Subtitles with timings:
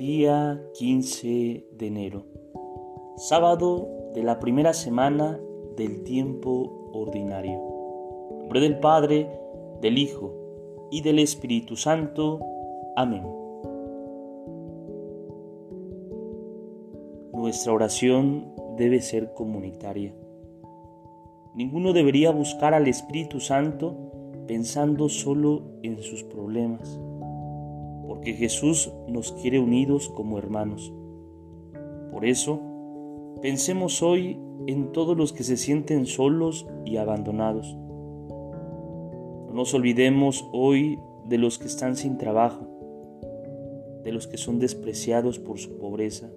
[0.00, 2.24] Día 15 de enero,
[3.18, 5.38] sábado de la primera semana
[5.76, 7.60] del tiempo ordinario.
[8.38, 9.28] Nombre del Padre,
[9.82, 12.40] del Hijo y del Espíritu Santo.
[12.96, 13.24] Amén.
[17.34, 20.14] Nuestra oración debe ser comunitaria.
[21.54, 23.98] Ninguno debería buscar al Espíritu Santo
[24.46, 26.98] pensando solo en sus problemas
[28.10, 30.92] porque Jesús nos quiere unidos como hermanos.
[32.10, 32.60] Por eso,
[33.40, 34.36] pensemos hoy
[34.66, 37.72] en todos los que se sienten solos y abandonados.
[39.46, 42.66] No nos olvidemos hoy de los que están sin trabajo,
[44.02, 46.28] de los que son despreciados por su pobreza,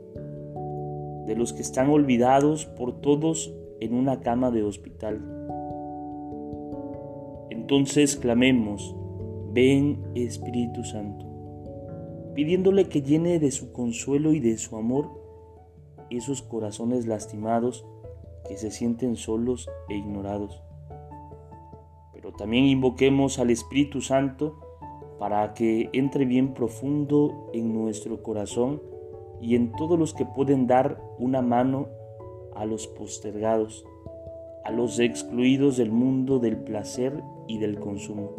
[1.25, 5.21] de los que están olvidados por todos en una cama de hospital.
[7.49, 8.95] Entonces clamemos,
[9.52, 11.33] ven Espíritu Santo
[12.36, 15.09] pidiéndole que llene de su consuelo y de su amor
[16.09, 17.86] esos corazones lastimados
[18.48, 20.61] que se sienten solos e ignorados.
[22.14, 24.59] Pero también invoquemos al Espíritu Santo
[25.20, 28.81] para que entre bien profundo en nuestro corazón
[29.42, 31.88] y en todos los que pueden dar una mano
[32.56, 33.86] a los postergados,
[34.64, 38.31] a los excluidos del mundo del placer y del consumo.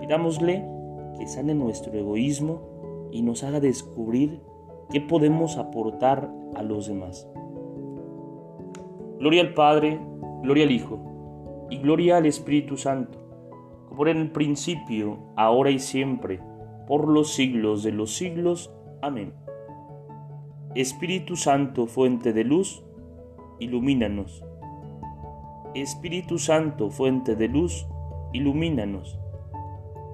[0.00, 0.77] Pidámosle
[1.18, 4.40] que sane nuestro egoísmo y nos haga descubrir
[4.90, 7.28] qué podemos aportar a los demás.
[9.18, 10.00] Gloria al Padre,
[10.42, 10.98] gloria al Hijo
[11.70, 13.18] y gloria al Espíritu Santo,
[13.88, 16.40] como era en el principio, ahora y siempre,
[16.86, 18.72] por los siglos de los siglos.
[19.02, 19.34] Amén.
[20.74, 22.84] Espíritu Santo, fuente de luz,
[23.58, 24.44] ilumínanos.
[25.74, 27.86] Espíritu Santo, fuente de luz,
[28.32, 29.18] ilumínanos.